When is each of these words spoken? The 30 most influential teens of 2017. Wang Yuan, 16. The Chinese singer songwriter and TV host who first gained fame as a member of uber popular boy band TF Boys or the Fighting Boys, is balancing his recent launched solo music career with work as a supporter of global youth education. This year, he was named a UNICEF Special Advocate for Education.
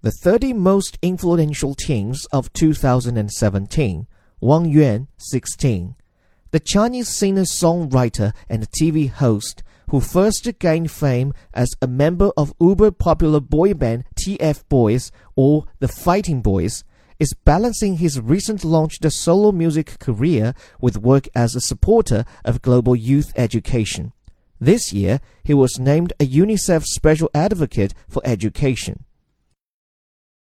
The 0.00 0.12
30 0.12 0.52
most 0.52 0.96
influential 1.02 1.74
teens 1.74 2.24
of 2.32 2.52
2017. 2.52 4.06
Wang 4.40 4.64
Yuan, 4.66 5.08
16. 5.16 5.96
The 6.52 6.60
Chinese 6.60 7.08
singer 7.08 7.42
songwriter 7.42 8.32
and 8.48 8.70
TV 8.70 9.10
host 9.10 9.64
who 9.90 10.00
first 10.00 10.48
gained 10.60 10.92
fame 10.92 11.34
as 11.52 11.70
a 11.82 11.88
member 11.88 12.30
of 12.36 12.54
uber 12.60 12.92
popular 12.92 13.40
boy 13.40 13.74
band 13.74 14.04
TF 14.20 14.68
Boys 14.68 15.10
or 15.34 15.64
the 15.80 15.88
Fighting 15.88 16.42
Boys, 16.42 16.84
is 17.18 17.34
balancing 17.44 17.96
his 17.96 18.20
recent 18.20 18.64
launched 18.64 19.04
solo 19.10 19.50
music 19.50 19.98
career 19.98 20.54
with 20.80 20.98
work 20.98 21.26
as 21.34 21.56
a 21.56 21.60
supporter 21.60 22.24
of 22.44 22.62
global 22.62 22.94
youth 22.94 23.32
education. 23.34 24.12
This 24.60 24.92
year, 24.92 25.20
he 25.42 25.54
was 25.54 25.80
named 25.80 26.12
a 26.20 26.24
UNICEF 26.24 26.84
Special 26.84 27.28
Advocate 27.34 27.94
for 28.08 28.22
Education. 28.24 29.04